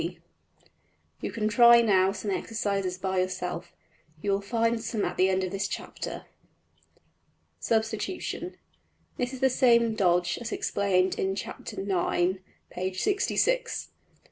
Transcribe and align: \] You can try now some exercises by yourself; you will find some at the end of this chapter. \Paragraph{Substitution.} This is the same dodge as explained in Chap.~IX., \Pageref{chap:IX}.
\] 0.63 1.21
You 1.21 1.31
can 1.31 1.47
try 1.47 1.83
now 1.83 2.11
some 2.11 2.31
exercises 2.31 2.97
by 2.97 3.19
yourself; 3.19 3.71
you 4.19 4.31
will 4.31 4.41
find 4.41 4.81
some 4.81 5.05
at 5.05 5.15
the 5.15 5.29
end 5.29 5.43
of 5.43 5.51
this 5.51 5.67
chapter. 5.67 6.25
\Paragraph{Substitution.} 7.61 8.57
This 9.17 9.31
is 9.31 9.41
the 9.41 9.49
same 9.51 9.93
dodge 9.93 10.39
as 10.41 10.51
explained 10.51 11.19
in 11.19 11.35
Chap.~IX., 11.35 12.39
\Pageref{chap:IX}. 12.75 13.89